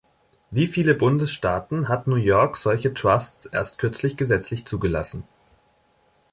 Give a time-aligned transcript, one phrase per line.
[0.49, 5.25] Wie viele Bundesstaaten hat New York solche Trusts erst kürzlich gesetzlich zugelassen.